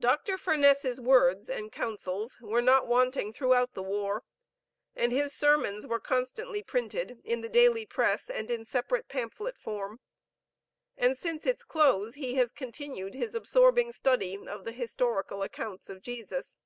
[0.00, 0.38] Dr.
[0.38, 4.24] Furness's words and counsels were not wanting throughout the war,
[4.96, 10.00] and his sermons were constantly printed in the daily press and in separate pamphlet form.
[10.96, 16.00] And since its close he has continued his absorbing study of the historical accounts of
[16.00, 16.58] Jesus.